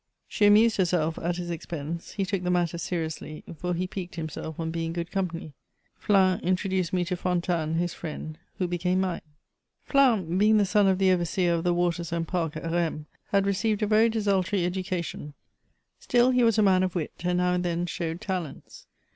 [0.27, 4.59] She amused herself at his expense; he took the matter seriously, for he piqued himself
[4.59, 5.53] on being good company.
[5.95, 9.21] Flins introduced me to Fontanes, his friend, who became mine.
[9.87, 12.27] n2 180 MEMOIRS OF Flins, being the son of the overseer of the waters and
[12.27, 15.35] park at Rheims^ had received a very desultory education;
[15.99, 18.87] still, he was a man of wit, and now and then showed talents.